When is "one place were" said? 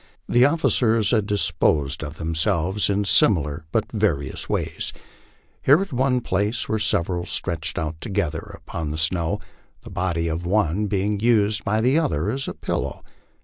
5.93-6.79